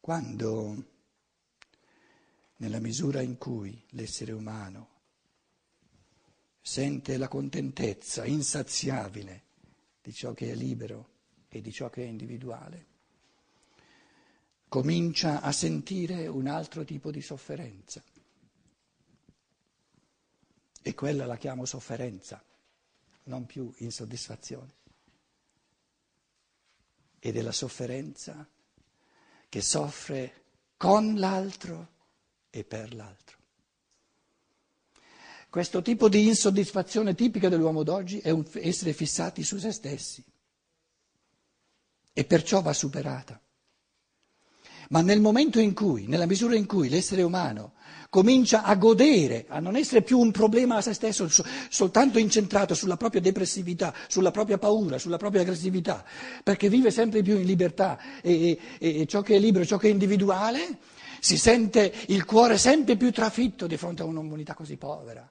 Quando, 0.00 0.84
nella 2.56 2.80
misura 2.80 3.20
in 3.20 3.36
cui 3.36 3.84
l'essere 3.90 4.32
umano 4.32 4.88
sente 6.62 7.18
la 7.18 7.28
contentezza 7.28 8.24
insaziabile 8.24 9.42
di 10.00 10.12
ciò 10.14 10.32
che 10.32 10.52
è 10.52 10.54
libero 10.54 11.08
e 11.48 11.60
di 11.60 11.70
ciò 11.70 11.90
che 11.90 12.02
è 12.02 12.06
individuale, 12.06 12.86
comincia 14.68 15.42
a 15.42 15.52
sentire 15.52 16.26
un 16.28 16.46
altro 16.46 16.82
tipo 16.84 17.10
di 17.10 17.20
sofferenza. 17.20 18.02
E 20.80 20.94
quella 20.94 21.26
la 21.26 21.36
chiamo 21.36 21.66
sofferenza, 21.66 22.42
non 23.24 23.44
più 23.44 23.70
insoddisfazione. 23.78 24.74
Ed 27.18 27.36
è 27.36 27.42
la 27.42 27.52
sofferenza 27.52 28.48
che 29.50 29.60
soffre 29.60 30.44
con 30.78 31.16
l'altro 31.16 31.88
e 32.48 32.64
per 32.64 32.94
l'altro. 32.94 33.36
Questo 35.50 35.82
tipo 35.82 36.08
di 36.08 36.28
insoddisfazione 36.28 37.16
tipica 37.16 37.48
dell'uomo 37.48 37.82
d'oggi 37.82 38.20
è 38.20 38.30
un 38.30 38.46
essere 38.54 38.92
fissati 38.92 39.42
su 39.42 39.58
se 39.58 39.72
stessi 39.72 40.24
e 42.12 42.24
perciò 42.24 42.62
va 42.62 42.72
superata. 42.72 43.40
Ma 44.90 45.02
nel 45.02 45.20
momento 45.20 45.60
in 45.60 45.72
cui, 45.72 46.06
nella 46.08 46.26
misura 46.26 46.56
in 46.56 46.66
cui 46.66 46.88
l'essere 46.88 47.22
umano 47.22 47.74
comincia 48.08 48.64
a 48.64 48.74
godere, 48.74 49.44
a 49.48 49.60
non 49.60 49.76
essere 49.76 50.02
più 50.02 50.18
un 50.18 50.32
problema 50.32 50.76
a 50.76 50.80
se 50.80 50.94
stesso, 50.94 51.28
soltanto 51.68 52.18
incentrato 52.18 52.74
sulla 52.74 52.96
propria 52.96 53.20
depressività, 53.20 53.94
sulla 54.08 54.32
propria 54.32 54.58
paura, 54.58 54.98
sulla 54.98 55.16
propria 55.16 55.42
aggressività, 55.42 56.04
perché 56.42 56.68
vive 56.68 56.90
sempre 56.90 57.22
più 57.22 57.38
in 57.38 57.44
libertà 57.44 58.20
e, 58.20 58.58
e, 58.78 59.00
e 59.00 59.06
ciò 59.06 59.22
che 59.22 59.36
è 59.36 59.38
libero, 59.38 59.64
ciò 59.64 59.76
che 59.76 59.86
è 59.86 59.92
individuale, 59.92 60.78
si 61.20 61.38
sente 61.38 61.92
il 62.08 62.24
cuore 62.24 62.58
sempre 62.58 62.96
più 62.96 63.12
trafitto 63.12 63.68
di 63.68 63.76
fronte 63.76 64.02
a 64.02 64.06
un'umanità 64.06 64.54
così 64.54 64.76
povera 64.76 65.30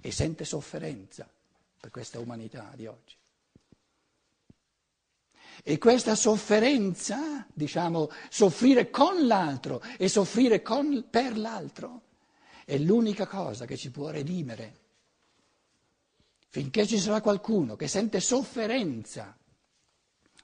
e 0.00 0.10
sente 0.10 0.44
sofferenza 0.44 1.28
per 1.80 1.90
questa 1.92 2.18
umanità 2.18 2.72
di 2.74 2.86
oggi. 2.86 3.17
E 5.62 5.78
questa 5.78 6.14
sofferenza, 6.14 7.46
diciamo, 7.52 8.10
soffrire 8.28 8.90
con 8.90 9.26
l'altro 9.26 9.82
e 9.96 10.08
soffrire 10.08 10.62
con, 10.62 11.06
per 11.10 11.36
l'altro, 11.36 12.02
è 12.64 12.76
l'unica 12.78 13.26
cosa 13.26 13.64
che 13.64 13.76
ci 13.76 13.90
può 13.90 14.10
redimere. 14.10 14.86
Finché 16.48 16.86
ci 16.86 16.98
sarà 16.98 17.20
qualcuno 17.20 17.76
che 17.76 17.88
sente 17.88 18.20
sofferenza 18.20 19.36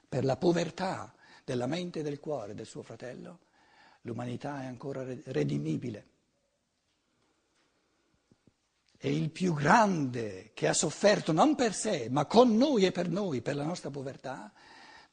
per 0.09 0.25
la 0.25 0.37
povertà 0.37 1.15
della 1.45 1.67
mente 1.67 2.01
e 2.01 2.03
del 2.03 2.21
cuore 2.21 2.55
del 2.55 2.67
suo 2.67 2.83
fratello, 2.83 3.41
l'umanità 4.03 4.63
è 4.63 4.67
ancora 4.67 5.05
redimibile. 5.25 6.07
E 8.97 9.15
il 9.15 9.31
più 9.31 9.53
grande 9.53 10.53
che 10.55 10.67
ha 10.67 10.73
sofferto 10.73 11.33
non 11.33 11.55
per 11.55 11.75
sé, 11.75 12.09
ma 12.11 12.25
con 12.25 12.57
noi 12.57 12.87
e 12.87 12.93
per 12.93 13.09
noi, 13.09 13.43
per 13.43 13.55
la 13.55 13.65
nostra 13.65 13.91
povertà, 13.91 14.51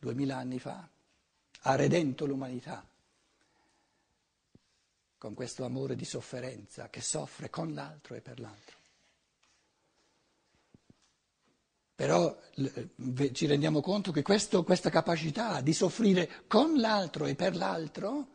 duemila 0.02 0.38
anni 0.38 0.58
fa, 0.58 0.90
ha 1.64 1.76
redento 1.76 2.26
l'umanità 2.26 2.84
con 5.20 5.36
questo 5.36 5.64
amore 5.64 5.96
di 5.96 6.06
sofferenza 6.06 6.90
che 6.90 7.02
soffre 7.02 7.52
con 7.52 7.76
l'altro 7.76 8.16
e 8.16 8.22
per 8.22 8.40
l'altro. 8.40 8.80
Però 11.94 12.36
ci 13.32 13.46
rendiamo 13.46 13.82
conto 13.82 14.12
che 14.12 14.24
questo, 14.24 14.64
questa 14.64 14.90
capacità 14.90 15.62
di 15.62 15.72
soffrire 15.72 16.46
con 16.48 16.80
l'altro 16.80 17.28
e 17.28 17.36
per 17.36 17.56
l'altro 17.56 18.28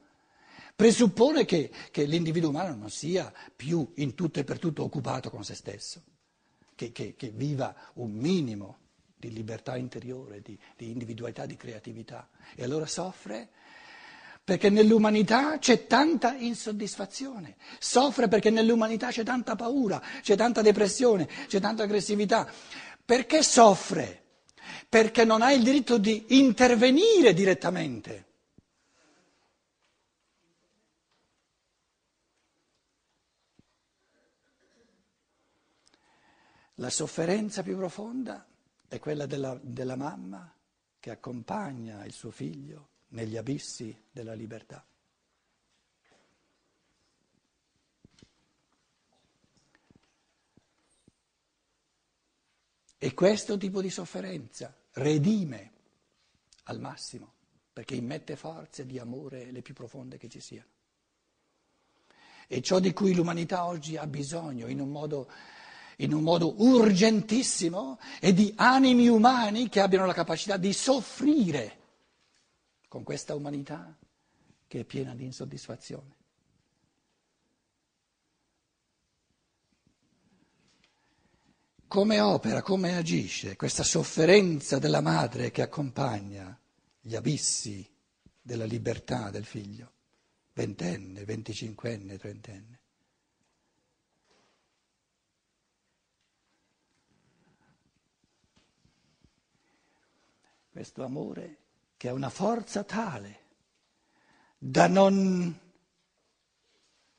presuppone 0.77 1.45
che, 1.45 1.73
che, 1.91 2.05
l'individuo 2.05 2.51
umano 2.51 2.77
non 2.77 2.91
sia 2.91 3.33
più 3.57 3.91
in 3.97 4.15
tutto 4.15 4.39
e 4.39 4.45
per 4.45 4.61
tutto 4.61 4.85
occupato 4.85 5.31
con 5.31 5.43
se 5.43 5.57
stesso, 5.57 6.01
che, 6.77 6.93
che, 6.93 7.17
che 7.17 7.31
viva 7.31 7.75
un 7.95 8.13
minimo 8.13 8.85
di 9.29 9.33
libertà 9.35 9.77
interiore, 9.77 10.41
di, 10.41 10.59
di 10.77 10.91
individualità, 10.91 11.47
di 11.47 11.57
creatività. 11.57 12.29
E 12.55 12.63
allora 12.65 12.87
soffre 12.87 13.49
perché 14.43 14.71
nell'umanità 14.71 15.59
c'è 15.59 15.87
tanta 15.89 16.35
insoddisfazione, 16.35 17.57
soffre 17.81 18.29
perché 18.29 18.51
nell'umanità 18.51 19.09
c'è 19.11 19.25
tanta 19.25 19.57
paura, 19.57 20.01
c'è 20.23 20.37
tanta 20.37 20.63
depressione, 20.63 21.29
c'è 21.49 21.59
tanta 21.59 21.83
aggressività. 21.83 22.49
Perché 23.05 23.43
soffre? 23.43 24.23
Perché 24.89 25.25
non 25.25 25.43
ha 25.43 25.51
il 25.53 25.65
diritto 25.65 25.99
di 25.99 26.27
intervenire 26.29 27.35
direttamente. 27.35 28.25
La 36.77 36.91
sofferenza 36.91 37.63
più 37.65 37.77
profonda 37.77 38.47
è 38.89 38.99
quella 38.99 39.27
della, 39.27 39.59
della 39.63 39.97
mamma 39.97 40.53
che 40.99 41.11
accompagna 41.11 42.05
il 42.05 42.13
suo 42.13 42.31
figlio 42.31 42.89
negli 43.09 43.37
abissi 43.37 43.97
della 44.11 44.35
libertà. 44.35 44.85
E 52.99 53.15
questo 53.15 53.57
tipo 53.57 53.83
di 53.83 53.91
sofferenza 53.91 54.75
redime 54.93 55.73
al 56.65 56.81
massimo, 56.81 57.35
perché 57.73 57.95
immette 57.95 58.37
forze 58.37 58.87
di 58.87 58.99
amore 58.99 59.51
le 59.53 59.63
più 59.63 59.75
profonde 59.75 60.17
che 60.17 60.29
ci 60.29 60.41
siano. 60.41 60.71
E 62.49 62.63
ciò 62.63 62.81
di 62.81 62.93
cui 62.93 63.15
l'umanità 63.15 63.67
oggi 63.67 63.97
ha 63.97 64.07
bisogno 64.07 64.67
in 64.67 64.81
un 64.81 64.89
modo 64.89 65.31
in 65.97 66.13
un 66.13 66.23
modo 66.23 66.55
urgentissimo 66.63 67.99
e 68.21 68.33
di 68.33 68.53
animi 68.57 69.09
umani 69.09 69.69
che 69.69 69.81
abbiano 69.81 70.07
la 70.07 70.13
capacità 70.13 70.57
di 70.57 70.73
soffrire 70.73 71.79
con 72.89 73.03
questa 73.03 73.35
umanità 73.35 73.97
che 74.67 74.81
è 74.81 74.85
piena 74.85 75.15
di 75.15 75.25
insoddisfazione. 75.25 76.15
Come 81.89 82.21
opera, 82.21 82.63
come 82.63 82.97
agisce 82.97 83.55
questa 83.55 83.85
sofferenza 83.85 84.79
della 84.79 85.01
madre 85.01 85.51
che 85.51 85.63
accompagna 85.63 86.59
gli 87.01 87.15
abissi 87.15 87.89
della 88.43 88.65
libertà 88.65 89.31
del 89.31 89.45
figlio, 89.45 89.93
ventenne, 90.53 91.25
venticinquenne, 91.25 92.19
trentenne? 92.19 92.81
Questo 100.77 101.05
amore 101.05 101.57
che 101.97 102.11
ha 102.11 102.13
una 102.13 102.29
forza 102.29 102.85
tale 102.85 103.45
da 104.59 104.87
non 104.87 105.59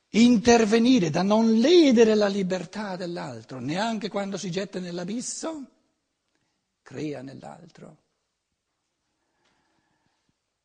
intervenire, 0.10 1.10
da 1.10 1.24
non 1.24 1.54
ledere 1.54 2.14
la 2.14 2.28
libertà 2.28 2.96
dell'altro, 2.96 3.60
neanche 3.60 4.10
quando 4.10 4.38
si 4.38 4.52
getta 4.52 4.80
nell'abisso, 4.80 5.72
crea 6.84 7.24
nell'altro, 7.24 7.98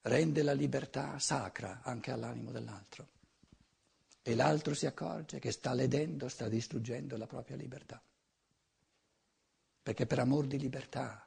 rende 0.03 0.43
la 0.43 0.53
libertà 0.53 1.19
sacra 1.19 1.81
anche 1.85 2.11
all'animo 2.11 2.51
dell'altro. 2.51 3.09
E 4.21 4.35
l'altro 4.35 4.75
si 4.75 4.85
accorge 4.85 5.39
che 5.39 5.51
sta 5.51 5.73
ledendo, 5.73 6.29
sta 6.29 6.47
distruggendo 6.47 7.17
la 7.17 7.27
propria 7.27 7.57
libertà. 7.57 8.03
Perché 9.83 10.05
per 10.05 10.19
amor 10.19 10.47
di 10.47 10.59
libertà 10.59 11.27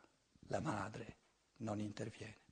la 0.50 0.60
madre 0.60 1.24
non 1.58 1.80
interviene. 1.80 2.44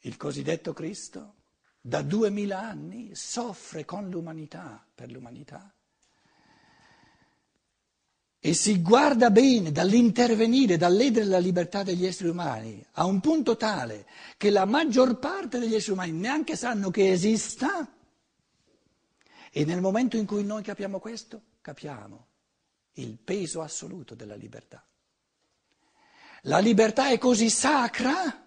Il 0.00 0.16
cosiddetto 0.16 0.72
Cristo 0.72 1.34
da 1.80 2.02
duemila 2.02 2.60
anni 2.60 3.14
soffre 3.14 3.84
con 3.84 4.08
l'umanità, 4.08 4.86
per 4.94 5.10
l'umanità, 5.10 5.72
e 8.40 8.54
si 8.54 8.80
guarda 8.80 9.30
bene 9.30 9.72
dall'intervenire, 9.72 10.76
dall'edere 10.76 11.26
la 11.26 11.38
libertà 11.38 11.82
degli 11.82 12.06
esseri 12.06 12.28
umani 12.28 12.84
a 12.92 13.04
un 13.04 13.20
punto 13.20 13.56
tale 13.56 14.06
che 14.36 14.50
la 14.50 14.64
maggior 14.64 15.18
parte 15.18 15.58
degli 15.58 15.74
esseri 15.74 15.92
umani 15.92 16.12
neanche 16.12 16.54
sanno 16.54 16.90
che 16.90 17.10
esista 17.10 17.97
e 19.58 19.64
nel 19.64 19.80
momento 19.80 20.16
in 20.16 20.24
cui 20.24 20.44
noi 20.44 20.62
capiamo 20.62 21.00
questo, 21.00 21.42
capiamo 21.60 22.26
il 22.92 23.18
peso 23.18 23.60
assoluto 23.60 24.14
della 24.14 24.36
libertà. 24.36 24.86
La 26.42 26.60
libertà 26.60 27.10
è 27.10 27.18
così 27.18 27.50
sacra, 27.50 28.46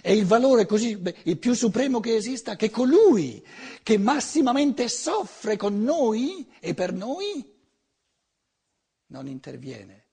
è 0.00 0.10
il 0.10 0.26
valore 0.26 0.66
così, 0.66 0.96
beh, 0.96 1.22
il 1.24 1.36
più 1.36 1.54
supremo 1.54 1.98
che 1.98 2.14
esista, 2.14 2.54
che 2.54 2.70
colui 2.70 3.44
che 3.82 3.98
massimamente 3.98 4.88
soffre 4.88 5.56
con 5.56 5.82
noi 5.82 6.48
e 6.60 6.74
per 6.74 6.92
noi 6.92 7.52
non 9.06 9.26
interviene 9.26 10.04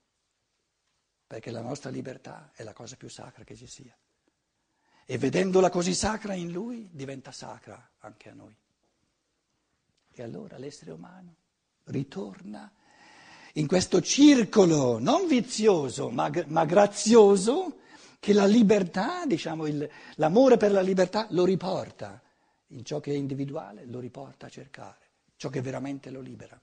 perché 1.27 1.51
la 1.51 1.61
nostra 1.61 1.91
libertà 1.91 2.49
è 2.55 2.63
la 2.63 2.73
cosa 2.73 2.95
più 2.95 3.07
sacra 3.07 3.43
che 3.43 3.55
ci 3.55 3.67
sia. 3.67 3.95
E 5.05 5.17
vedendola 5.19 5.69
così 5.69 5.93
sacra 5.93 6.33
in 6.33 6.51
lui, 6.51 6.89
diventa 6.91 7.31
sacra 7.31 7.91
anche 7.99 8.29
a 8.29 8.33
noi. 8.33 8.57
E 10.19 10.23
allora 10.23 10.57
l'essere 10.57 10.91
umano 10.91 11.35
ritorna 11.85 12.71
in 13.53 13.67
questo 13.67 14.01
circolo 14.01 14.97
non 14.97 15.27
vizioso 15.27 16.09
ma, 16.09 16.31
ma 16.47 16.65
grazioso 16.65 17.81
che 18.19 18.33
la 18.33 18.45
libertà, 18.45 19.25
diciamo, 19.25 19.67
il, 19.67 19.87
l'amore 20.15 20.57
per 20.57 20.71
la 20.71 20.81
libertà 20.81 21.27
lo 21.29 21.45
riporta 21.45 22.19
in 22.69 22.83
ciò 22.83 22.99
che 22.99 23.11
è 23.11 23.15
individuale, 23.15 23.85
lo 23.85 23.99
riporta 23.99 24.47
a 24.47 24.49
cercare, 24.49 25.09
ciò 25.35 25.49
che 25.49 25.61
veramente 25.61 26.09
lo 26.09 26.19
libera. 26.19 26.59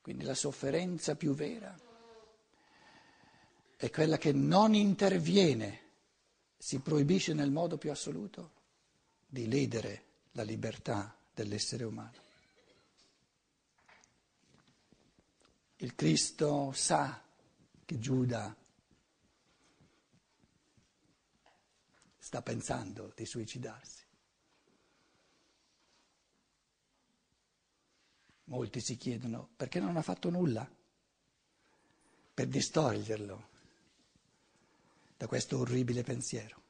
Quindi 0.00 0.24
la 0.24 0.34
sofferenza 0.34 1.16
più 1.16 1.34
vera 1.34 1.76
è 3.76 3.90
quella 3.90 4.16
che 4.16 4.32
non 4.32 4.74
interviene, 4.74 5.81
si 6.62 6.78
proibisce 6.78 7.34
nel 7.34 7.50
modo 7.50 7.76
più 7.76 7.90
assoluto 7.90 8.52
di 9.26 9.48
ledere 9.48 10.04
la 10.32 10.44
libertà 10.44 11.12
dell'essere 11.34 11.82
umano. 11.82 12.12
Il 15.78 15.96
Cristo 15.96 16.70
sa 16.70 17.20
che 17.84 17.98
Giuda 17.98 18.54
sta 22.16 22.42
pensando 22.42 23.12
di 23.16 23.26
suicidarsi. 23.26 24.04
Molti 28.44 28.78
si 28.78 28.96
chiedono 28.96 29.48
perché 29.56 29.80
non 29.80 29.96
ha 29.96 30.02
fatto 30.02 30.30
nulla 30.30 30.70
per 32.32 32.46
distoglierlo 32.46 33.50
da 35.22 35.28
questo 35.28 35.58
orribile 35.58 36.02
pensiero. 36.02 36.60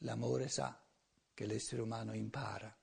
L'amore 0.00 0.48
sa 0.48 0.78
che 1.32 1.46
l'essere 1.46 1.80
umano 1.80 2.12
impara 2.12 2.76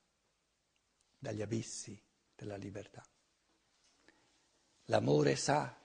dagli 1.16 1.42
abissi 1.42 1.96
della 2.34 2.56
libertà. 2.56 3.06
L'amore 4.86 5.36
sa 5.36 5.80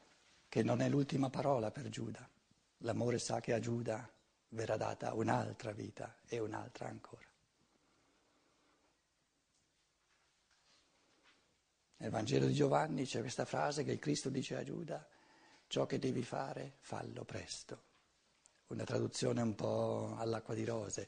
che 0.49 0.63
non 0.63 0.81
è 0.81 0.89
l'ultima 0.89 1.29
parola 1.29 1.69
per 1.69 1.89
Giuda, 1.89 2.27
l'amore 2.77 3.19
sa 3.19 3.39
che 3.39 3.53
a 3.53 3.59
Giuda 3.59 4.11
verrà 4.53 4.77
data 4.77 5.13
un'altra 5.13 5.71
vita 5.71 6.15
e 6.27 6.39
un'altra 6.39 6.87
ancora. 6.87 7.27
Nel 11.97 12.11
Vangelo 12.11 12.47
di 12.47 12.53
Giovanni 12.53 13.05
c'è 13.05 13.21
questa 13.21 13.45
frase 13.45 13.83
che 13.83 13.93
il 13.93 13.99
Cristo 13.99 14.29
dice 14.29 14.57
a 14.57 14.63
Giuda, 14.63 15.07
ciò 15.67 15.85
che 15.85 15.99
devi 15.99 16.23
fare, 16.23 16.73
fallo 16.79 17.23
presto. 17.23 17.91
Una 18.67 18.83
traduzione 18.83 19.41
un 19.41 19.55
po' 19.55 20.15
all'acqua 20.17 20.53
di 20.53 20.65
rose. 20.65 21.07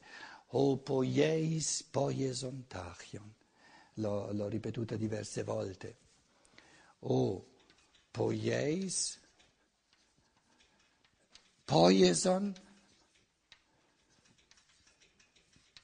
O 0.50 0.78
poieis 0.78 1.82
poieson 1.82 2.66
tachion. 2.66 3.34
L'ho, 3.94 4.32
l'ho 4.32 4.48
ripetuta 4.48 4.96
diverse 4.96 5.42
volte. 5.42 5.96
O 7.00 7.46
poieis, 8.10 9.20
poieson, 11.64 12.54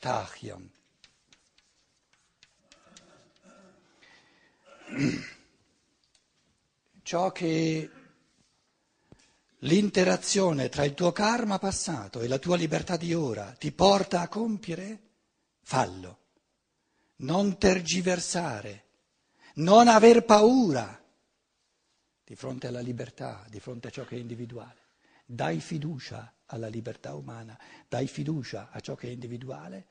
tachion. 0.03 0.69
Ciò 7.03 7.31
che 7.31 7.91
l'interazione 9.59 10.69
tra 10.69 10.85
il 10.85 10.95
tuo 10.95 11.13
karma 11.13 11.61
passato 11.61 12.21
e 12.21 12.27
la 12.27 12.39
tua 12.39 12.57
libertà 12.57 12.97
di 12.97 13.15
ora 13.15 13.53
ti 13.53 13.71
porta 13.71 14.23
a 14.23 14.29
compiere, 14.29 14.99
fallo. 15.63 16.19
Non 17.19 17.57
tergiversare, 17.57 18.87
non 19.55 19.87
aver 19.87 20.25
paura 20.25 21.01
di 22.25 22.35
fronte 22.35 22.67
alla 22.67 22.81
libertà, 22.81 23.47
di 23.49 23.61
fronte 23.61 23.87
a 23.87 23.91
ciò 23.93 24.05
che 24.05 24.17
è 24.17 24.19
individuale. 24.19 24.81
Dai 25.25 25.61
fiducia 25.61 26.35
alla 26.53 26.69
libertà 26.69 27.15
umana, 27.15 27.59
dai 27.89 28.07
fiducia 28.07 28.69
a 28.71 28.81
ciò 28.81 28.95
che 28.95 29.09
è 29.09 29.11
individuale, 29.11 29.87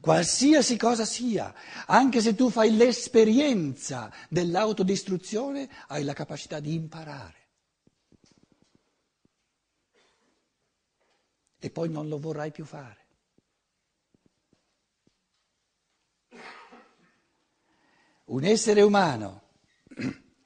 qualsiasi 0.00 0.76
cosa 0.76 1.04
sia, 1.04 1.54
anche 1.86 2.20
se 2.20 2.34
tu 2.34 2.50
fai 2.50 2.76
l'esperienza 2.76 4.12
dell'autodistruzione, 4.28 5.68
hai 5.88 6.02
la 6.04 6.12
capacità 6.12 6.60
di 6.60 6.74
imparare. 6.74 7.40
E 11.58 11.70
poi 11.70 11.88
non 11.88 12.08
lo 12.08 12.18
vorrai 12.18 12.50
più 12.50 12.64
fare. 12.64 13.00
Un 18.24 18.44
essere 18.44 18.82
umano 18.82 19.50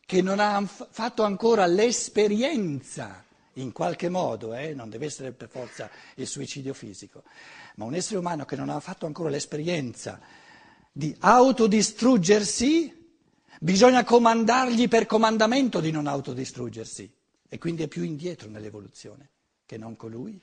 che 0.05 0.23
non 0.23 0.38
ha 0.38 0.64
fatto 0.67 1.23
ancora 1.23 1.67
l'esperienza, 1.67 3.25
in 3.56 3.73
qualche 3.73 4.08
modo, 4.08 4.55
eh, 4.55 4.75
non 4.75 4.91
deve 4.91 5.06
essere 5.06 5.32
per 5.32 5.49
forza 5.49 5.91
il 6.17 6.26
suicidio 6.26 6.75
fisico, 6.75 7.23
ma 7.76 7.85
un 7.85 7.94
essere 7.94 8.19
umano 8.19 8.44
che 8.44 8.56
non 8.56 8.69
ha 8.69 8.81
fatto 8.81 9.06
ancora 9.06 9.29
l'esperienza 9.29 10.20
di 10.93 11.14
autodistruggersi, 11.19 13.14
bisogna 13.61 14.05
comandargli 14.05 14.88
per 14.88 15.06
comandamento 15.06 15.81
di 15.81 15.91
non 15.91 16.06
autodistruggersi 16.06 17.12
e 17.49 17.58
quindi 17.58 17.82
è 17.82 17.88
più 17.88 18.03
indietro 18.03 18.49
nell'evoluzione 18.49 19.31
che 19.64 19.76
non 19.76 19.97
colui 19.97 20.41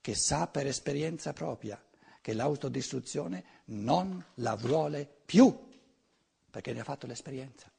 che 0.00 0.14
sa 0.14 0.46
per 0.46 0.66
esperienza 0.66 1.32
propria 1.32 1.82
che 2.20 2.32
l'autodistruzione 2.32 3.44
non 3.66 4.22
la 4.36 4.54
vuole 4.54 5.08
più, 5.26 5.54
perché 6.50 6.72
ne 6.72 6.80
ha 6.80 6.84
fatto 6.84 7.06
l'esperienza. 7.06 7.70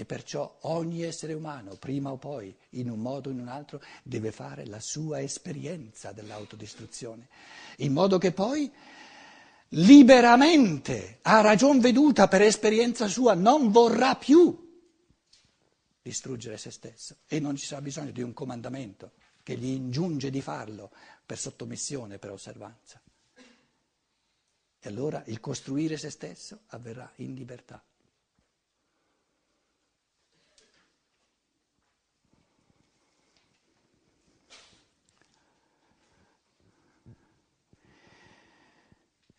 E 0.00 0.04
perciò 0.04 0.58
ogni 0.60 1.02
essere 1.02 1.32
umano, 1.32 1.74
prima 1.74 2.12
o 2.12 2.18
poi, 2.18 2.56
in 2.70 2.88
un 2.88 3.00
modo 3.00 3.30
o 3.30 3.32
in 3.32 3.40
un 3.40 3.48
altro, 3.48 3.82
deve 4.04 4.30
fare 4.30 4.64
la 4.64 4.78
sua 4.78 5.20
esperienza 5.20 6.12
dell'autodistruzione, 6.12 7.26
in 7.78 7.92
modo 7.92 8.16
che 8.16 8.30
poi 8.30 8.70
liberamente, 9.70 11.18
a 11.22 11.40
ragion 11.40 11.80
veduta 11.80 12.28
per 12.28 12.42
esperienza 12.42 13.08
sua, 13.08 13.34
non 13.34 13.72
vorrà 13.72 14.14
più 14.14 14.86
distruggere 16.00 16.58
se 16.58 16.70
stesso 16.70 17.16
e 17.26 17.40
non 17.40 17.56
ci 17.56 17.66
sarà 17.66 17.80
bisogno 17.80 18.12
di 18.12 18.22
un 18.22 18.32
comandamento 18.32 19.14
che 19.42 19.56
gli 19.56 19.66
ingiunge 19.66 20.30
di 20.30 20.40
farlo 20.40 20.92
per 21.26 21.40
sottomissione, 21.40 22.20
per 22.20 22.30
osservanza. 22.30 23.02
E 24.78 24.88
allora 24.88 25.24
il 25.26 25.40
costruire 25.40 25.96
se 25.96 26.10
stesso 26.10 26.60
avverrà 26.68 27.10
in 27.16 27.34
libertà. 27.34 27.82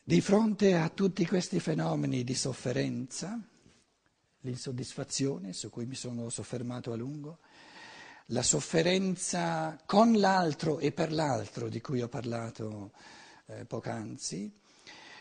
Di 0.09 0.21
fronte 0.21 0.73
a 0.73 0.89
tutti 0.89 1.23
questi 1.27 1.59
fenomeni 1.59 2.23
di 2.23 2.33
sofferenza, 2.33 3.39
l'insoddisfazione 4.39 5.53
su 5.53 5.69
cui 5.69 5.85
mi 5.85 5.93
sono 5.93 6.29
soffermato 6.29 6.91
a 6.91 6.95
lungo, 6.95 7.37
la 8.29 8.41
sofferenza 8.41 9.79
con 9.85 10.13
l'altro 10.13 10.79
e 10.79 10.91
per 10.93 11.11
l'altro 11.11 11.69
di 11.69 11.79
cui 11.79 12.01
ho 12.01 12.07
parlato 12.07 12.91
eh, 13.45 13.65
poc'anzi, 13.65 14.51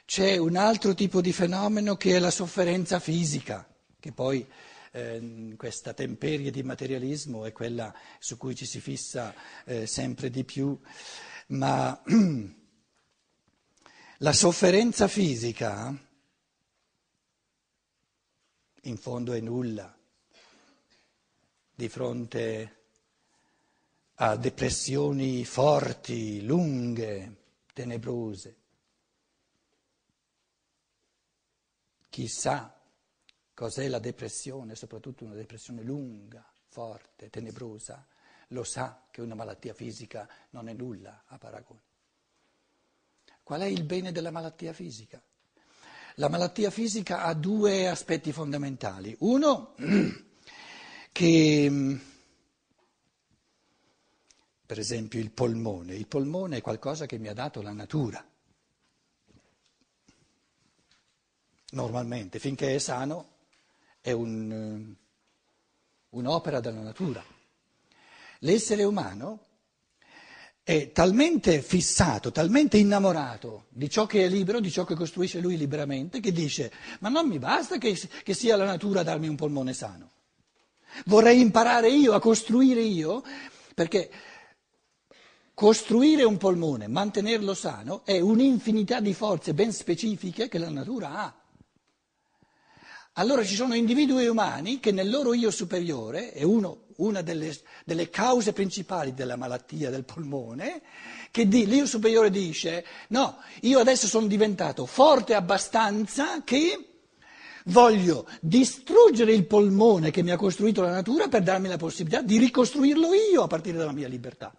c'è 0.07 0.39
un 0.39 0.57
altro 0.57 0.95
tipo 0.95 1.21
di 1.21 1.35
fenomeno 1.35 1.99
che 1.99 2.17
è 2.17 2.19
la 2.19 2.31
sofferenza 2.31 2.99
fisica, 2.99 3.69
che 4.01 4.13
poi 4.13 4.49
eh, 4.93 5.53
questa 5.59 5.93
temperie 5.93 6.51
di 6.51 6.63
materialismo 6.63 7.45
è 7.45 7.53
quella 7.53 7.95
su 8.19 8.39
cui 8.39 8.55
ci 8.55 8.65
si 8.65 8.81
fissa 8.81 9.35
eh, 9.67 9.87
sempre 9.87 10.31
di 10.31 10.45
più, 10.45 10.81
ma 11.49 12.03
La 14.23 14.33
sofferenza 14.33 15.07
fisica 15.07 15.97
in 18.83 18.97
fondo 18.97 19.33
è 19.33 19.39
nulla 19.39 19.97
di 21.73 21.89
fronte 21.89 22.77
a 24.15 24.37
depressioni 24.37 25.45
forti, 25.45 26.45
lunghe, 26.45 27.37
tenebrose. 27.73 28.57
Chissà 32.09 32.77
cos'è 33.55 33.87
la 33.87 34.01
depressione, 34.01 34.75
soprattutto 34.75 35.25
una 35.25 35.35
depressione 35.35 35.83
lunga, 35.85 36.45
forte, 36.67 37.31
tenebrosa, 37.31 38.05
lo 38.49 38.65
sa 38.65 39.07
che 39.13 39.21
una 39.21 39.37
malattia 39.37 39.75
fisica 39.75 40.29
non 40.51 40.69
è 40.69 40.73
nulla 40.73 41.23
a 41.27 41.39
paragone. 41.39 41.88
Qual 43.49 43.63
è 43.63 43.65
il 43.65 43.85
bene 43.85 44.13
della 44.13 44.31
malattia 44.31 44.75
fisica? 44.75 45.19
La 46.17 46.29
malattia 46.29 46.69
fisica 46.69 47.23
ha 47.23 47.33
due 47.33 47.89
aspetti 47.89 48.31
fondamentali. 48.31 49.17
Uno, 49.21 49.75
che 51.11 51.99
per 54.67 54.79
esempio 54.79 55.19
il 55.19 55.31
polmone. 55.31 55.95
Il 55.95 56.07
polmone 56.07 56.59
è 56.59 56.61
qualcosa 56.61 57.07
che 57.07 57.17
mi 57.17 57.29
ha 57.29 57.33
dato 57.33 57.63
la 57.63 57.73
natura. 57.73 58.23
Normalmente, 61.71 62.39
finché 62.39 62.75
è 62.75 62.79
sano, 62.79 63.37
è 64.03 64.13
un, 64.13 64.95
un'opera 66.11 66.61
della 66.61 66.83
natura. 66.83 67.25
L'essere 68.41 68.85
umano 68.85 69.47
è 70.69 70.93
talmente 70.93 71.63
fissato, 71.63 72.31
talmente 72.31 72.77
innamorato 72.77 73.69
di 73.71 73.89
ciò 73.89 74.05
che 74.05 74.27
è 74.27 74.29
libero, 74.29 74.61
di 74.61 74.71
ciò 74.71 74.85
che 74.85 74.95
costruisce 74.95 75.41
lui 75.41 75.57
liberamente, 75.57 76.21
che 76.21 76.31
dice, 76.31 76.71
ma 77.01 77.09
non 77.09 77.27
mi 77.27 77.39
basta 77.39 77.79
che, 77.79 77.99
che 78.23 78.35
sia 78.35 78.55
la 78.55 78.67
natura 78.67 79.01
a 79.01 79.03
darmi 79.03 79.29
un 79.29 79.35
polmone 79.35 79.73
sano. 79.73 80.11
Vorrei 81.07 81.41
imparare 81.41 81.89
io 81.89 82.13
a 82.13 82.21
costruire 82.21 82.83
io, 82.83 83.23
perché 83.75 84.11
Costruire 85.55 86.23
un 86.23 86.37
polmone, 86.37 86.87
mantenerlo 86.87 87.53
sano, 87.53 88.03
è 88.05 88.21
un'infinità 88.21 89.01
di 89.01 89.13
forze 89.13 89.55
ben 89.55 89.73
specifiche 89.73 90.49
che 90.49 90.59
la 90.59 90.69
natura 90.69 91.15
ha. 91.15 91.35
Allora 93.19 93.45
ci 93.45 93.57
sono 93.57 93.75
individui 93.75 94.29
umani 94.29 94.79
che 94.79 94.93
nel 94.93 95.11
loro 95.11 95.35
io 95.35 95.51
superiore, 95.51 96.31
è 96.31 96.45
uno, 96.45 96.85
una 96.99 97.21
delle, 97.21 97.53
delle, 97.85 98.11
cause 98.11 98.53
principali 98.53 99.13
della 99.13 99.35
malattia 99.35 99.91
del 99.91 100.05
polmone, 100.05 100.83
che 101.33 101.49
di, 101.49 101.67
l'io 101.67 101.85
superiore 101.85 102.31
dice, 102.31 102.85
no, 103.09 103.39
io 103.63 103.81
adesso 103.81 104.07
sono 104.07 104.29
diventato 104.29 104.87
forte 104.87 105.35
abbastanza 105.35 106.45
che 106.45 107.01
voglio 107.65 108.25
distruggere 108.41 109.33
il 109.33 109.47
polmone 109.47 110.13
che 110.13 110.23
mi 110.23 110.31
ha 110.31 110.37
costruito 110.37 110.83
la 110.83 110.93
natura 110.93 111.27
per 111.27 111.43
darmi 111.43 111.67
la 111.67 111.77
possibilità 111.77 112.23
di 112.23 112.39
ricostruirlo 112.39 113.09
io 113.15 113.43
a 113.43 113.49
partire 113.49 113.79
dalla 113.79 113.91
mia 113.91 114.07
libertà. 114.07 114.55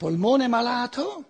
Polmone 0.00 0.48
malato, 0.48 1.24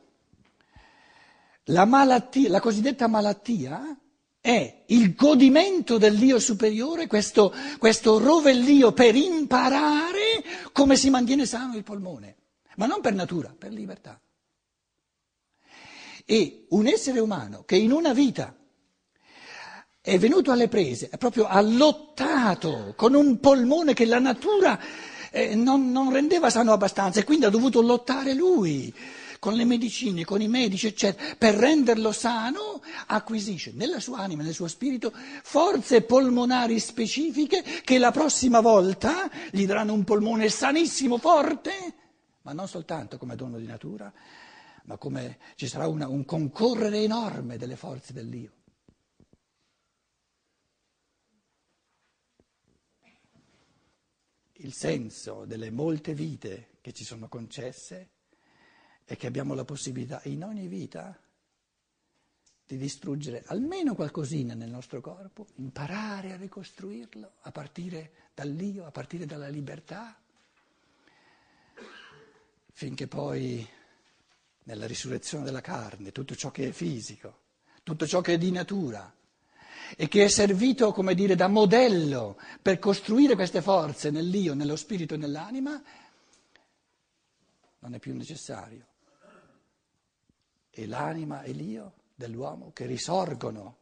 la, 1.65 1.85
malattia, 1.85 2.49
la 2.49 2.61
cosiddetta 2.61 3.09
malattia 3.09 3.99
è 4.41 4.85
il 4.87 5.17
godimento 5.17 5.99
dell'io 5.99 6.39
superiore, 6.39 7.09
questo, 7.09 7.53
questo 7.79 8.21
rovellio 8.21 8.93
per 8.93 9.17
imparare 9.17 10.45
come 10.71 10.95
si 10.95 11.11
mantiene 11.11 11.47
sano 11.47 11.75
il 11.75 11.83
polmone, 11.83 12.37
ma 12.77 12.87
non 12.87 13.01
per 13.01 13.13
natura, 13.13 13.53
per 13.59 13.73
libertà. 13.73 14.21
E 16.25 16.67
un 16.69 16.87
essere 16.87 17.19
umano 17.19 17.65
che 17.65 17.75
in 17.75 17.91
una 17.91 18.13
vita 18.13 18.57
è 20.01 20.17
venuto 20.17 20.53
alle 20.53 20.69
prese, 20.69 21.09
è 21.09 21.19
proprio 21.19 21.47
ha 21.49 21.61
lottato 21.61 22.95
con 22.97 23.15
un 23.15 23.41
polmone 23.41 23.95
che 23.95 24.05
la 24.05 24.21
natura 24.21 24.79
eh, 25.31 25.55
non, 25.55 25.91
non 25.91 26.13
rendeva 26.13 26.51
sano 26.51 26.73
abbastanza 26.73 27.21
e 27.21 27.25
quindi 27.25 27.45
ha 27.45 27.51
dovuto 27.51 27.81
lottare 27.81 28.35
lui 28.35 28.93
con 29.41 29.55
le 29.55 29.65
medicine, 29.65 30.25
con 30.25 30.43
i 30.43 30.49
medici, 30.49 30.87
eccetera, 30.87 31.35
per 31.37 31.55
renderlo 31.55 32.13
sano, 32.13 32.83
acquisisce 33.07 33.73
nella 33.75 33.99
sua 33.99 34.19
anima, 34.19 34.43
nel 34.43 34.53
suo 34.53 34.69
spirito, 34.69 35.13
forze 35.43 36.03
polmonari 36.03 36.79
specifiche 36.79 37.63
che 37.83 37.99
la 37.99 38.11
prossima 38.11 38.61
volta 38.61 39.31
gli 39.51 39.65
daranno 39.65 39.95
un 39.95 40.05
polmone 40.05 40.51
sanissimo, 40.51 41.17
forte, 41.17 41.95
ma 42.43 42.53
non 42.53 42.69
soltanto 42.69 43.17
come 43.17 43.35
dono 43.35 43.59
di 43.59 43.67
natura, 43.67 44.13
ma 44.85 44.99
come 44.99 45.39
ci 45.57 45.67
sarà 45.67 45.89
una, 45.89 46.07
un 46.07 46.25
concorrere 46.27 46.99
enorme 46.99 47.57
delle 47.57 47.77
forze 47.77 48.13
dell'io. 48.13 48.53
Il 54.61 54.73
senso 54.73 55.45
delle 55.45 55.71
molte 55.71 56.15
vite 56.15 56.79
che 56.81 56.93
ci 56.93 57.05
sono 57.05 57.29
concesse 57.29 58.09
è 59.05 59.17
che 59.17 59.27
abbiamo 59.27 59.55
la 59.55 59.65
possibilità 59.65 60.21
in 60.25 60.45
ogni 60.45 60.69
vita 60.69 61.19
di 62.67 62.77
distruggere 62.77 63.43
almeno 63.47 63.95
qualcosina 63.95 64.55
nel 64.55 64.71
nostro 64.71 65.01
corpo, 65.01 65.49
imparare 65.57 66.33
a 66.33 66.37
ricostruirlo 66.37 67.33
a 67.41 67.51
partire 67.51 68.13
dall'io, 68.35 68.85
a 68.85 68.91
partire 68.93 69.27
dalla 69.27 69.49
libertà, 69.49 70.17
finché 72.73 73.09
poi 73.09 73.67
nella 74.65 74.87
risurrezione 74.87 75.45
della 75.45 75.61
carne 75.61 76.13
tutto 76.13 76.37
ciò 76.37 76.53
che 76.53 76.69
è 76.69 76.71
fisico, 76.71 77.41
tutto 77.83 78.07
ciò 78.07 78.21
che 78.21 78.35
è 78.35 78.39
di 78.39 78.53
natura, 78.53 79.13
e 79.97 80.09
che 80.09 80.25
è 80.25 80.29
servito, 80.29 80.93
come 80.93 81.15
dire, 81.15 81.35
da 81.35 81.49
modello 81.49 82.39
per 82.61 82.79
costruire 82.79 83.35
queste 83.35 83.63
forze 83.63 84.11
nell'io, 84.11 84.55
nello 84.55 84.77
spirito 84.77 85.15
e 85.15 85.19
nell'anima, 85.19 85.83
non 87.81 87.95
è 87.95 87.99
più 87.99 88.15
necessario. 88.15 88.87
E 90.71 90.87
l'anima 90.87 91.43
e 91.43 91.53
l'io 91.53 91.95
dell'uomo 92.15 92.71
che 92.73 92.87
risorgono, 92.87 93.77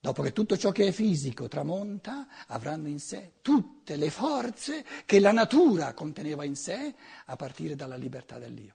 dopo 0.00 0.22
che 0.22 0.32
tutto 0.32 0.56
ciò 0.56 0.70
che 0.70 0.86
è 0.86 0.92
fisico 0.92 1.48
tramonta, 1.48 2.28
avranno 2.46 2.88
in 2.88 3.00
sé 3.00 3.32
tutte 3.42 3.96
le 3.96 4.10
forze 4.10 4.84
che 5.04 5.18
la 5.18 5.32
natura 5.32 5.94
conteneva 5.94 6.44
in 6.44 6.56
sé 6.56 6.94
a 7.26 7.36
partire 7.36 7.74
dalla 7.74 7.96
libertà 7.96 8.38
dell'io. 8.38 8.74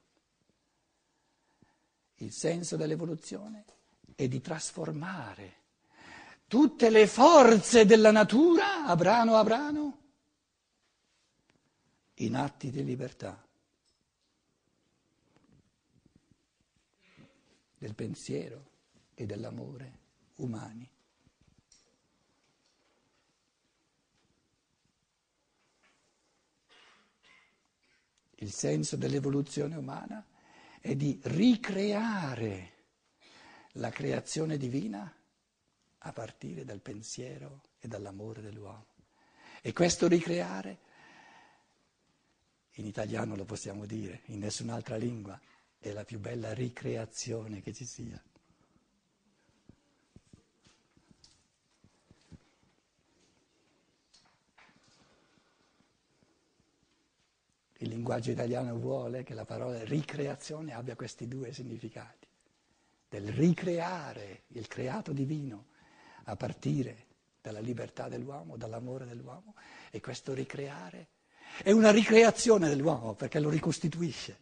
Il 2.16 2.34
senso 2.34 2.75
dell'evoluzione 2.75 3.63
è 4.16 4.28
di 4.28 4.42
trasformare 4.42 5.59
tutte 6.50 6.89
le 6.89 7.06
forze 7.06 7.86
della 7.86 8.10
natura, 8.10 8.86
Abrano, 8.86 9.36
Abrano, 9.36 9.98
in 12.15 12.36
atti 12.36 12.72
di 12.72 12.84
libertà, 12.84 13.48
del 17.77 17.94
pensiero 17.94 18.65
e 19.13 19.27
dell'amore 19.27 20.00
umani. 20.38 20.89
Il 28.41 28.51
senso 28.51 28.96
dell'evoluzione 28.96 29.75
umana 29.75 30.25
è 30.82 30.96
di 30.96 31.20
ricreare 31.25 32.74
la 33.74 33.91
creazione 33.91 34.58
divina 34.58 35.13
a 36.00 36.13
partire 36.13 36.63
dal 36.63 36.79
pensiero 36.82 37.63
e 37.79 37.88
dall'amore 37.88 38.41
dell'uomo. 38.41 38.86
E 39.62 39.74
questo 39.74 40.08
ricreare, 40.08 40.79
in 42.74 42.86
italiano 42.86 43.36
lo 43.36 43.46
possiamo 43.46 43.86
dire, 43.86 44.22
in 44.25 44.39
nessun'altra 44.39 44.96
lingua, 44.96 45.39
è 45.77 45.91
la 45.91 46.06
più 46.06 46.20
bella 46.20 46.53
ricreazione 46.53 47.62
che 47.62 47.74
ci 47.74 47.86
sia. 47.86 48.22
Il 57.82 57.88
linguaggio 57.88 58.32
italiano 58.32 58.77
vuole 58.77 59.24
che 59.24 59.34
la 59.34 59.46
parola 59.46 59.82
ricreazione 59.86 60.74
abbia 60.74 60.96
questi 60.96 61.29
due 61.29 61.53
significati, 61.53 62.27
del 63.08 63.32
ricreare 63.32 64.44
il 64.48 64.68
creato 64.68 65.13
divino 65.13 65.68
a 66.26 66.36
partire 66.36 67.08
dalla 67.42 67.60
libertà 67.60 68.08
dell'uomo, 68.08 68.58
dall'amore 68.58 69.06
dell'uomo 69.06 69.56
e 69.92 70.00
questo 70.00 70.34
ricreare 70.34 71.10
è 71.64 71.72
una 71.72 71.92
ricreazione 71.92 72.68
dell'uomo 72.70 73.16
perché 73.16 73.40
lo 73.40 73.50
ricostituisce, 73.50 74.38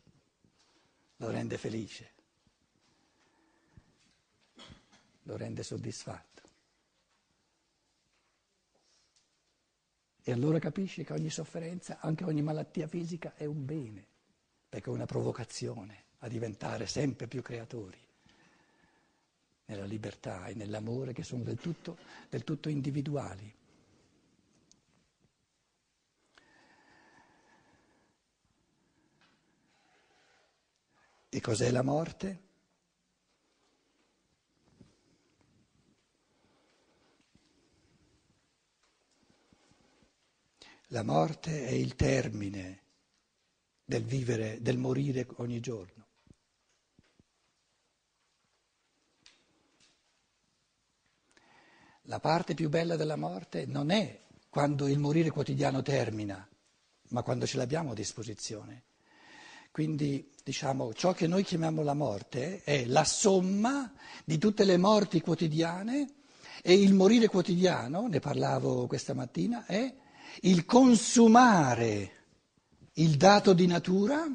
lo 1.17 1.29
rende 1.29 1.57
felice, 1.57 2.11
lo 5.23 5.37
rende 5.37 5.63
soddisfatto. 5.63 6.25
E 10.21 10.31
allora 10.33 10.59
capisce 10.59 11.05
che 11.05 11.13
ogni 11.13 11.29
sofferenza, 11.29 11.99
anche 12.01 12.25
ogni 12.25 12.41
malattia 12.41 12.87
fisica 12.87 13.33
è 13.35 13.45
un 13.45 13.65
bene, 13.65 14.05
perché 14.67 14.89
è 14.89 14.93
una 14.93 15.05
provocazione 15.05 16.03
a 16.19 16.27
diventare 16.27 16.85
sempre 16.85 17.27
più 17.27 17.41
creatori 17.41 18.06
nella 19.67 19.85
libertà 19.85 20.47
e 20.47 20.53
nell'amore 20.53 21.13
che 21.13 21.23
sono 21.23 21.43
del 21.43 21.57
tutto, 21.57 21.97
del 22.29 22.43
tutto 22.43 22.69
individuali. 22.69 23.53
E 31.29 31.41
cos'è 31.41 31.69
la 31.69 31.83
morte? 31.83 32.45
La 40.91 41.03
morte 41.03 41.67
è 41.67 41.71
il 41.71 41.95
termine 41.95 42.83
del 43.83 44.05
vivere, 44.05 44.61
del 44.61 44.77
morire 44.77 45.27
ogni 45.35 45.59
giorno. 45.59 46.06
La 52.09 52.19
parte 52.19 52.53
più 52.53 52.69
bella 52.69 52.95
della 52.95 53.17
morte 53.17 53.65
non 53.65 53.89
è 53.89 54.21
quando 54.49 54.87
il 54.87 54.97
morire 54.97 55.29
quotidiano 55.29 55.81
termina, 55.81 56.47
ma 57.09 57.21
quando 57.21 57.45
ce 57.45 57.57
l'abbiamo 57.57 57.91
a 57.91 57.95
disposizione. 57.95 58.83
Quindi, 59.71 60.31
diciamo, 60.41 60.93
ciò 60.93 61.11
che 61.11 61.27
noi 61.27 61.43
chiamiamo 61.43 61.83
la 61.83 61.93
morte 61.93 62.63
è 62.63 62.85
la 62.85 63.03
somma 63.03 63.93
di 64.23 64.37
tutte 64.37 64.63
le 64.63 64.77
morti 64.77 65.19
quotidiane 65.19 66.13
e 66.63 66.73
il 66.73 66.93
morire 66.93 67.27
quotidiano, 67.27 68.07
ne 68.07 68.19
parlavo 68.21 68.87
questa 68.87 69.13
mattina, 69.13 69.65
è 69.65 69.93
il 70.41 70.63
consumare 70.63 72.11
il 72.93 73.17
dato 73.17 73.51
di 73.51 73.67
natura, 73.67 74.25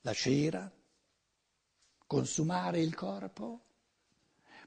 la 0.00 0.12
cera, 0.14 0.72
consumare 2.06 2.80
il 2.80 2.94
corpo, 2.94 3.60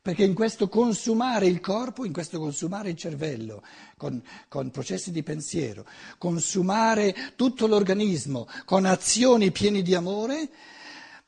perché 0.08 0.24
in 0.24 0.36
questo 0.36 0.70
consumare 0.70 1.48
il 1.48 1.60
corpo, 1.60 2.06
in 2.06 2.14
questo 2.14 2.40
consumare 2.40 2.92
il 2.92 2.96
cervello, 2.96 3.62
con, 3.98 4.24
con, 4.48 4.72
processi 4.72 5.12
di 5.12 5.22
pensiero, 5.22 5.86
consumare 6.18 7.34
tutto 7.36 7.68
l'organismo 7.68 8.48
con 8.64 8.86
azioni 8.86 9.52
piene 9.52 9.82
di 9.82 9.94
amore, 9.94 10.48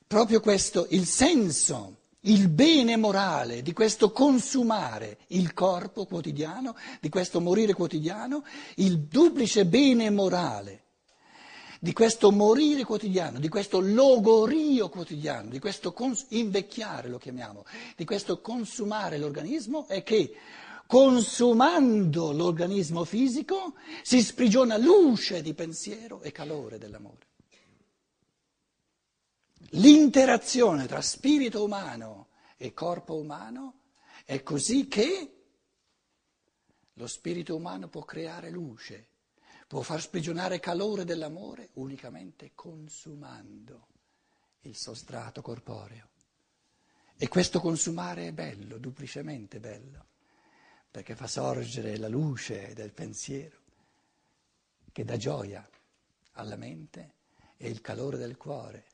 proprio 0.08 0.40
questo, 0.40 0.88
il 0.92 1.06
senso, 1.06 1.98
il 2.22 2.48
bene 2.48 2.96
morale 2.96 3.64
di 3.64 3.74
questo 3.74 4.14
consumare 4.14 5.18
il 5.28 5.54
corpo 5.54 6.06
quotidiano, 6.06 6.74
di 7.02 7.10
questo 7.10 7.42
morire 7.42 7.74
quotidiano, 7.74 8.46
il 8.76 8.98
duplice 8.98 9.66
bene 9.66 10.10
morale 10.10 10.84
di 11.80 11.94
questo 11.94 12.32
morire 12.32 12.84
quotidiano, 12.84 13.40
di 13.40 13.48
questo 13.48 13.80
logorio 13.80 14.90
quotidiano, 14.90 15.50
di 15.50 15.60
questo 15.60 15.94
cons- 15.94 16.26
invecchiare 16.30 17.08
lo 17.08 17.18
chiamiamo, 17.18 17.64
di 17.96 18.04
questo 18.04 18.42
consumare 18.42 19.18
l'organismo 19.18 19.88
è 19.88 20.04
che 20.04 20.36
consumando 20.86 22.34
l'organismo 22.34 23.06
fisico 23.06 23.76
si 24.02 24.22
sprigiona 24.22 24.76
luce 24.78 25.42
di 25.42 25.54
pensiero 25.54 26.22
e 26.22 26.32
calore 26.32 26.78
dell'amore. 26.78 27.28
L'interazione 29.74 30.86
tra 30.86 31.00
spirito 31.00 31.64
umano 31.64 32.28
e 32.58 32.74
corpo 32.74 33.16
umano 33.16 33.76
è 34.26 34.44
così 34.44 34.88
che 34.88 35.34
lo 36.94 37.08
spirito 37.08 37.56
umano 37.56 37.88
può 37.88 38.04
creare 38.04 38.50
luce 38.50 39.08
può 39.70 39.82
far 39.82 40.02
sprigionare 40.02 40.60
calore 40.60 41.06
dell'amore 41.06 41.70
unicamente 41.74 42.54
consumando 42.56 43.86
il 44.62 44.76
sostrato 44.76 45.44
corporeo. 45.44 46.08
E 47.16 47.28
questo 47.28 47.60
consumare 47.60 48.30
è 48.30 48.34
bello, 48.34 48.80
duplicemente 48.80 49.60
bello, 49.60 50.08
perché 50.90 51.16
fa 51.16 51.28
sorgere 51.28 51.98
la 51.98 52.08
luce 52.08 52.74
del 52.74 52.94
pensiero 52.94 53.58
che 54.92 55.06
dà 55.06 55.18
gioia 55.18 55.70
alla 56.32 56.56
mente 56.56 57.14
e 57.56 57.70
il 57.70 57.82
calore 57.82 58.18
del 58.18 58.38
cuore 58.38 58.86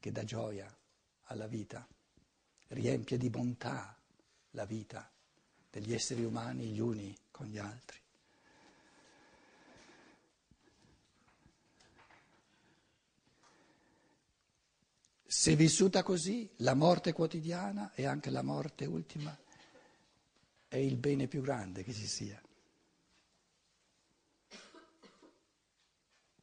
che 0.00 0.10
dà 0.10 0.24
gioia 0.24 0.66
alla 1.26 1.46
vita, 1.46 1.86
riempie 2.70 3.16
di 3.16 3.30
bontà 3.30 3.96
la 4.50 4.64
vita 4.64 5.08
degli 5.70 5.94
esseri 5.94 6.24
umani 6.24 6.64
gli 6.70 6.80
uni 6.80 7.16
con 7.30 7.46
gli 7.46 7.58
altri. 7.58 8.04
Se 15.28 15.56
vissuta 15.56 16.04
così, 16.04 16.48
la 16.58 16.74
morte 16.74 17.12
quotidiana 17.12 17.92
e 17.94 18.06
anche 18.06 18.30
la 18.30 18.42
morte 18.42 18.86
ultima 18.86 19.36
è 20.68 20.76
il 20.76 20.96
bene 20.96 21.26
più 21.26 21.42
grande 21.42 21.82
che 21.82 21.92
ci 21.92 22.06
sia. 22.06 22.40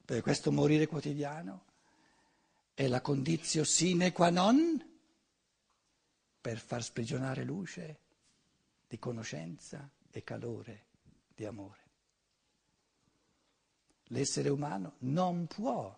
Per 0.06 0.22
questo 0.22 0.52
morire 0.52 0.86
quotidiano 0.86 1.64
è 2.74 2.88
la 2.88 3.00
condizione 3.00 3.66
sine 3.66 4.12
qua 4.12 4.30
non 4.30 4.92
per 6.42 6.60
far 6.60 6.84
sprigionare 6.84 7.46
luce 7.46 8.00
di 8.86 9.00
conoscenza 9.00 9.90
e 10.12 10.24
calore 10.26 10.86
di 11.34 11.46
amore. 11.46 11.82
L'essere 14.08 14.50
umano 14.50 14.96
non 15.00 15.48
può 15.48 15.98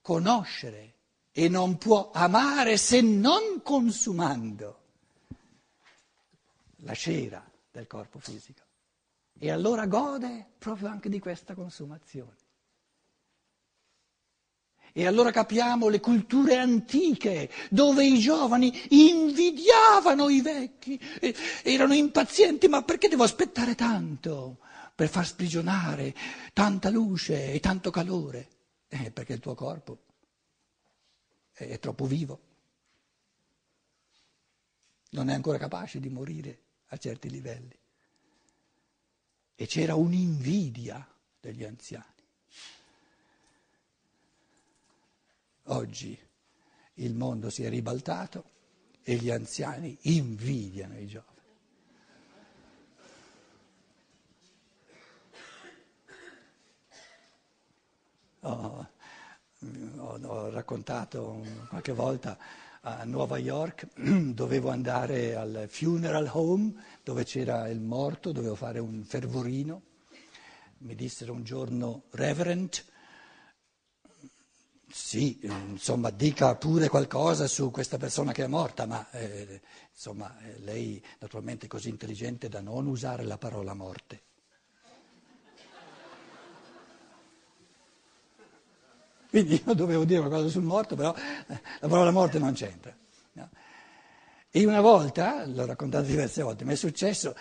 conoscere 0.00 0.94
e 1.32 1.48
non 1.48 1.78
può 1.78 2.10
amare 2.12 2.76
se 2.76 3.00
non 3.00 3.62
consumando 3.62 4.78
la 6.78 6.94
cera 6.94 7.44
del 7.70 7.86
corpo 7.86 8.18
fisico. 8.18 8.62
E 9.38 9.50
allora 9.50 9.86
gode 9.86 10.46
proprio 10.58 10.88
anche 10.88 11.08
di 11.08 11.18
questa 11.18 11.54
consumazione. 11.54 12.36
E 14.92 15.06
allora 15.06 15.30
capiamo 15.30 15.88
le 15.88 16.00
culture 16.00 16.56
antiche 16.56 17.48
dove 17.70 18.04
i 18.04 18.18
giovani 18.18 18.72
invidiavano 18.88 20.28
i 20.28 20.40
vecchi, 20.40 21.00
erano 21.62 21.94
impazienti, 21.94 22.66
ma 22.66 22.82
perché 22.82 23.08
devo 23.08 23.22
aspettare 23.22 23.76
tanto 23.76 24.58
per 24.94 25.08
far 25.08 25.24
sprigionare 25.24 26.12
tanta 26.52 26.90
luce 26.90 27.52
e 27.52 27.60
tanto 27.60 27.90
calore? 27.90 28.48
Eh, 28.88 29.12
perché 29.12 29.34
il 29.34 29.40
tuo 29.40 29.54
corpo 29.54 30.09
è 31.68 31.78
troppo 31.78 32.06
vivo, 32.06 32.40
non 35.10 35.28
è 35.28 35.34
ancora 35.34 35.58
capace 35.58 36.00
di 36.00 36.08
morire 36.08 36.62
a 36.88 36.96
certi 36.96 37.30
livelli. 37.30 37.76
E 39.54 39.66
c'era 39.66 39.94
un'invidia 39.94 41.06
degli 41.38 41.64
anziani. 41.64 42.06
Oggi 45.64 46.18
il 46.94 47.14
mondo 47.14 47.50
si 47.50 47.62
è 47.62 47.68
ribaltato 47.68 48.58
e 49.02 49.16
gli 49.16 49.30
anziani 49.30 49.96
invidiano 50.02 50.98
i 50.98 51.06
giovani. 51.06 51.38
Oh, 58.42 58.88
ho, 59.98 60.18
ho 60.22 60.50
raccontato 60.50 61.44
qualche 61.68 61.92
volta 61.92 62.38
a 62.82 63.04
Nuova 63.04 63.38
York, 63.38 63.88
dovevo 64.32 64.70
andare 64.70 65.34
al 65.36 65.66
funeral 65.68 66.30
home 66.32 66.72
dove 67.02 67.24
c'era 67.24 67.68
il 67.68 67.80
morto, 67.80 68.32
dovevo 68.32 68.54
fare 68.54 68.78
un 68.78 69.04
fervorino. 69.04 69.82
Mi 70.78 70.94
dissero 70.94 71.34
un 71.34 71.44
giorno, 71.44 72.04
Reverend, 72.10 72.84
sì, 74.92 75.38
insomma, 75.42 76.10
dica 76.10 76.56
pure 76.56 76.88
qualcosa 76.88 77.46
su 77.46 77.70
questa 77.70 77.96
persona 77.96 78.32
che 78.32 78.44
è 78.44 78.48
morta, 78.48 78.86
ma 78.86 79.08
eh, 79.10 79.60
insomma, 79.92 80.36
eh, 80.40 80.58
lei 80.60 81.02
naturalmente 81.20 81.66
è 81.66 81.68
così 81.68 81.90
intelligente 81.90 82.48
da 82.48 82.60
non 82.60 82.86
usare 82.86 83.24
la 83.24 83.38
parola 83.38 83.74
morte. 83.74 84.22
Quindi 89.30 89.62
io 89.64 89.74
dovevo 89.74 90.04
dire 90.04 90.20
qualcosa 90.20 90.48
sul 90.48 90.64
morto, 90.64 90.96
però 90.96 91.14
la 91.46 91.88
parola 91.88 92.10
morte 92.10 92.38
non 92.38 92.52
c'entra. 92.52 92.94
No? 93.32 93.48
E 94.50 94.66
una 94.66 94.80
volta, 94.80 95.46
l'ho 95.46 95.64
raccontato 95.64 96.06
diverse 96.06 96.42
volte, 96.42 96.64
mi 96.64 96.72
è 96.72 96.76
successo, 96.76 97.36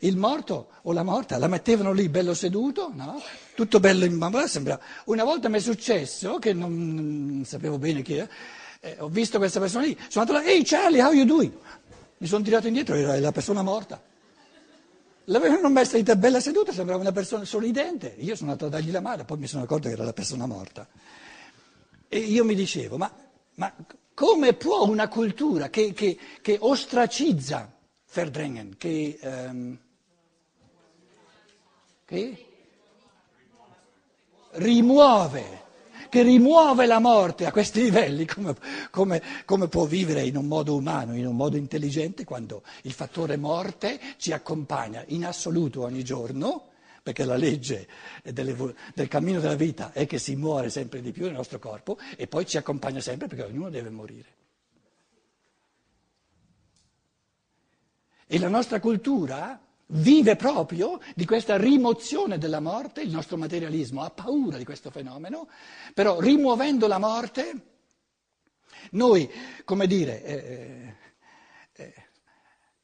il 0.00 0.16
morto 0.16 0.70
o 0.82 0.92
la 0.92 1.04
morta 1.04 1.38
la 1.38 1.46
mettevano 1.46 1.92
lì 1.92 2.08
bello 2.08 2.34
seduto, 2.34 2.90
no? 2.92 3.22
tutto 3.54 3.78
bello 3.78 4.04
in 4.04 4.18
bambola, 4.18 4.48
sembra. 4.48 4.78
Una 5.04 5.22
volta 5.22 5.48
mi 5.48 5.58
è 5.58 5.60
successo, 5.60 6.38
che 6.38 6.52
non, 6.52 6.94
non 6.94 7.44
sapevo 7.44 7.78
bene 7.78 8.02
chi 8.02 8.16
è, 8.16 8.28
eh, 8.80 8.96
ho 8.98 9.08
visto 9.08 9.38
questa 9.38 9.60
persona 9.60 9.84
lì, 9.84 9.96
sono 10.08 10.24
andato 10.24 10.44
là, 10.44 10.50
ehi 10.50 10.64
Charlie, 10.64 11.00
how 11.00 11.12
you 11.12 11.24
doing? 11.24 11.52
Mi 12.18 12.26
sono 12.26 12.42
tirato 12.42 12.66
indietro, 12.66 12.96
era 12.96 13.16
la 13.20 13.32
persona 13.32 13.62
morta. 13.62 14.02
L'avevano 15.28 15.68
messa 15.68 15.96
lì 15.96 16.04
bella 16.04 16.40
seduta, 16.40 16.72
sembrava 16.72 17.00
una 17.00 17.12
persona 17.12 17.44
sorridente. 17.44 18.14
Io 18.18 18.36
sono 18.36 18.52
andato 18.52 18.66
a 18.66 18.78
dargli 18.78 18.92
la 18.92 19.00
mano, 19.00 19.24
poi 19.24 19.38
mi 19.38 19.46
sono 19.46 19.64
accorto 19.64 19.88
che 19.88 19.94
era 19.94 20.04
la 20.04 20.12
persona 20.12 20.46
morta. 20.46 20.86
E 22.08 22.18
io 22.18 22.44
mi 22.44 22.54
dicevo, 22.54 22.96
ma, 22.96 23.12
ma 23.54 23.74
come 24.14 24.52
può 24.54 24.86
una 24.86 25.08
cultura 25.08 25.68
che, 25.68 25.92
che, 25.92 26.16
che 26.40 26.56
ostracizza 26.60 27.72
Verdrängen, 28.12 28.76
che, 28.76 29.18
um, 29.22 29.78
che 32.04 32.46
rimuove 34.52 35.64
che 36.08 36.22
rimuove 36.22 36.86
la 36.86 36.98
morte 36.98 37.46
a 37.46 37.52
questi 37.52 37.82
livelli, 37.82 38.26
come, 38.26 38.54
come, 38.90 39.22
come, 39.44 39.68
può 39.68 39.84
vivere 39.84 40.22
in 40.22 40.36
un 40.36 40.46
modo 40.46 40.76
umano, 40.76 41.14
in 41.14 41.26
un 41.26 41.36
modo 41.36 41.56
intelligente, 41.56 42.24
quando 42.24 42.62
il 42.82 42.92
fattore 42.92 43.36
morte 43.36 44.00
ci 44.16 44.32
accompagna 44.32 45.04
in 45.08 45.24
assoluto 45.24 45.82
ogni 45.82 46.04
giorno, 46.04 46.70
perché 47.02 47.24
la 47.24 47.36
legge 47.36 47.86
del 48.22 49.08
cammino 49.08 49.40
della 49.40 49.54
vita 49.54 49.92
è 49.92 50.06
che 50.06 50.18
si 50.18 50.34
muore 50.34 50.70
sempre 50.70 51.00
di 51.00 51.12
più 51.12 51.24
nel 51.26 51.34
nostro 51.34 51.58
corpo 51.58 51.98
e 52.16 52.26
poi 52.26 52.46
ci 52.46 52.56
accompagna 52.56 53.00
sempre 53.00 53.28
perché 53.28 53.44
ognuno 53.44 53.70
deve 53.70 53.90
morire. 53.90 54.34
E 58.26 58.38
la 58.40 58.48
nostra 58.48 58.80
cultura 58.80 59.65
vive 59.88 60.36
proprio 60.36 61.00
di 61.14 61.24
questa 61.24 61.56
rimozione 61.56 62.38
della 62.38 62.60
morte, 62.60 63.02
il 63.02 63.10
nostro 63.10 63.36
materialismo 63.36 64.02
ha 64.02 64.10
paura 64.10 64.56
di 64.56 64.64
questo 64.64 64.90
fenomeno, 64.90 65.48
però 65.94 66.20
rimuovendo 66.20 66.86
la 66.86 66.98
morte, 66.98 67.74
noi, 68.92 69.30
come 69.64 69.86
dire, 69.86 70.22
eh, 70.24 70.34
eh, 70.34 71.84
eh 71.84 71.94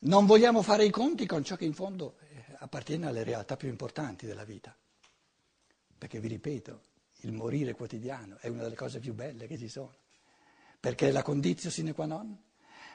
non 0.02 0.26
vogliamo 0.26 0.62
fare 0.62 0.84
i 0.84 0.90
conti 0.90 1.26
con 1.26 1.44
ciò 1.44 1.54
che 1.54 1.64
in 1.64 1.74
fondo 1.74 2.16
eh, 2.18 2.56
appartiene 2.58 3.06
alle 3.06 3.22
realtà 3.22 3.56
più 3.56 3.68
importanti 3.68 4.26
della 4.26 4.44
vita. 4.44 4.76
Perché 5.96 6.18
vi 6.18 6.26
ripeto, 6.26 6.82
il 7.18 7.32
morire 7.32 7.74
quotidiano 7.74 8.36
è 8.40 8.48
una 8.48 8.62
delle 8.62 8.74
cose 8.74 8.98
più 8.98 9.14
belle 9.14 9.46
che 9.46 9.56
ci 9.56 9.68
sono, 9.68 9.94
perché 10.80 11.08
è 11.08 11.12
la 11.12 11.22
condizione 11.22 11.72
sine 11.72 11.92
qua 11.92 12.06
non 12.06 12.36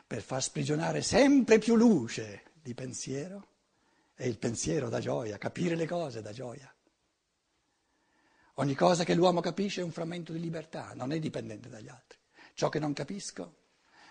per 0.06 0.22
far 0.22 0.43
sprigionare 0.43 1.02
sempre 1.02 1.60
più 1.60 1.76
luce 1.76 2.52
di 2.62 2.74
pensiero 2.74 3.57
e 4.19 4.27
il 4.27 4.39
pensiero 4.39 4.89
da 4.89 4.99
gioia, 4.99 5.38
capire 5.38 5.75
le 5.75 5.86
cose 5.86 6.21
da 6.21 6.34
gioia. 6.34 6.73
Ogni 8.56 8.73
cosa 8.73 9.03
che 9.03 9.13
l'uomo 9.13 9.39
capisce 9.39 9.82
è 9.82 9.84
un 9.84 9.91
frammento 9.91 10.34
di 10.34 10.39
libertà, 10.39 10.93
non 10.95 11.12
è 11.12 11.19
dipendente 11.19 11.69
dagli 11.69 11.88
altri. 11.88 12.17
Ciò 12.56 12.69
che 12.69 12.80
non 12.80 12.93
capisco 12.93 13.65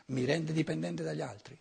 mi 0.07 0.25
rende 0.25 0.53
dipendente 0.53 1.03
dagli 1.03 1.21
altri. 1.21 1.59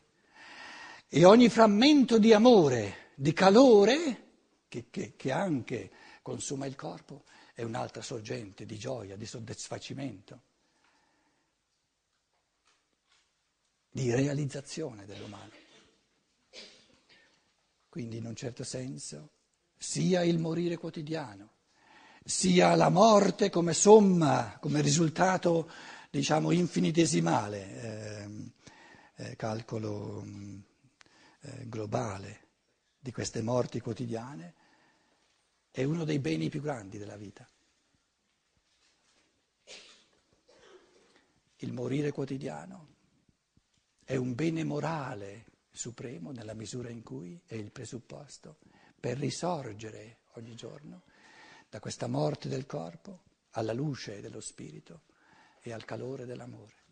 E 1.07 1.25
ogni 1.25 1.49
frammento 1.49 2.19
di 2.19 2.31
amore, 2.31 3.11
di 3.15 3.33
calore, 3.33 4.23
che, 4.67 4.85
che, 4.91 5.15
che 5.15 5.31
anche 5.31 5.91
consuma 6.21 6.67
il 6.67 6.75
corpo, 6.75 7.23
è 7.55 7.63
un'altra 7.63 8.03
sorgente 8.03 8.67
di 8.67 8.77
gioia, 8.77 9.15
di 9.15 9.25
soddisfacimento, 9.25 10.41
di 13.89 14.13
realizzazione 14.13 15.05
dell'umano. 15.05 15.64
Quindi 17.95 18.17
in 18.17 18.25
un 18.25 18.35
certo 18.35 18.65
senso 18.65 19.29
sia 19.77 20.21
il 20.21 20.37
morire 20.37 20.75
quotidiano, 20.75 21.51
sia 22.25 22.75
la 22.75 22.89
morte 22.89 23.49
come 23.49 23.71
somma, 23.71 24.57
come 24.59 24.81
risultato 24.81 25.71
diciamo 26.09 26.51
infinitesimale, 26.51 27.81
eh, 27.81 28.51
eh, 29.15 29.35
calcolo 29.37 30.21
mm, 30.25 30.59
eh, 31.39 31.69
globale 31.69 32.47
di 32.99 33.13
queste 33.13 33.41
morti 33.41 33.79
quotidiane, 33.79 34.55
è 35.71 35.85
uno 35.85 36.03
dei 36.03 36.19
beni 36.19 36.49
più 36.49 36.59
grandi 36.59 36.97
della 36.97 37.15
vita. 37.15 37.49
Il 41.59 41.71
morire 41.71 42.11
quotidiano 42.11 42.87
è 44.03 44.17
un 44.17 44.35
bene 44.35 44.65
morale 44.65 45.45
supremo 45.75 46.31
nella 46.31 46.53
misura 46.53 46.89
in 46.89 47.03
cui 47.03 47.39
è 47.45 47.55
il 47.55 47.71
presupposto 47.71 48.57
per 48.99 49.17
risorgere 49.17 50.19
ogni 50.33 50.55
giorno 50.55 51.03
da 51.69 51.79
questa 51.79 52.07
morte 52.07 52.49
del 52.49 52.65
corpo 52.65 53.23
alla 53.51 53.73
luce 53.73 54.21
dello 54.21 54.41
spirito 54.41 55.03
e 55.61 55.73
al 55.73 55.85
calore 55.85 56.25
dell'amore. 56.25 56.83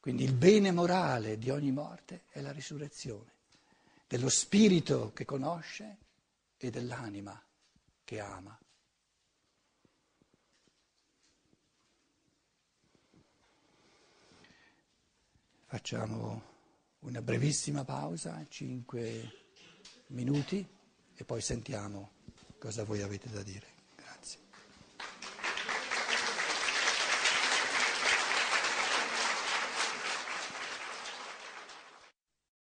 Quindi 0.00 0.24
il 0.24 0.34
bene 0.34 0.70
morale 0.70 1.36
di 1.36 1.50
ogni 1.50 1.72
morte 1.72 2.24
è 2.28 2.40
la 2.40 2.52
risurrezione 2.52 3.34
dello 4.06 4.28
spirito 4.28 5.12
che 5.12 5.24
conosce 5.24 5.98
e 6.56 6.70
dell'anima 6.70 7.42
che 8.04 8.20
ama. 8.20 8.56
Facciamo 15.68 16.42
una 17.00 17.20
brevissima 17.20 17.84
pausa, 17.84 18.46
cinque 18.48 19.32
minuti, 20.08 20.64
e 21.12 21.24
poi 21.24 21.40
sentiamo 21.40 22.12
cosa 22.56 22.84
voi 22.84 23.02
avete 23.02 23.28
da 23.30 23.42
dire. 23.42 23.75